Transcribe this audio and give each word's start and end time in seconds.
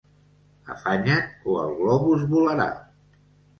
Afanya't 0.75 1.47
o 1.53 1.59
el 1.65 1.77
globus 1.83 2.27
volarà. 2.35 2.69